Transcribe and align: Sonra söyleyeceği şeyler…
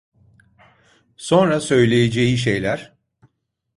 Sonra 1.17 1.59
söyleyeceği 1.61 2.37
şeyler… 2.37 2.95